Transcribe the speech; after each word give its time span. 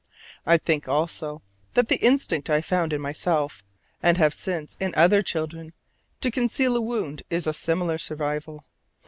I 0.47 0.57
think, 0.57 0.87
also, 0.87 1.43
that 1.75 1.87
the 1.87 2.01
instinct 2.03 2.49
I 2.49 2.61
found 2.61 2.91
in 2.91 2.99
myself, 3.01 3.61
and 4.01 4.17
have 4.17 4.33
since 4.33 4.75
in 4.79 4.95
other 4.95 5.21
children, 5.21 5.73
to 6.21 6.31
conceal 6.31 6.75
a 6.75 6.81
wound 6.81 7.21
is 7.29 7.45
a 7.45 7.53
similar 7.53 7.99
survival. 7.99 8.65